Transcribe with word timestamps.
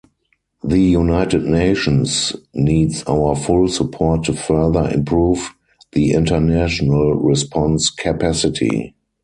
The 0.63 0.79
United 0.79 1.43
Nations 1.43 2.35
needs 2.55 3.03
our 3.07 3.35
full 3.35 3.67
support 3.67 4.23
to 4.23 4.33
further 4.33 4.89
improve 4.91 5.51
the 5.91 6.13
international 6.13 7.13
response 7.13 7.91
capacity. 7.91 8.95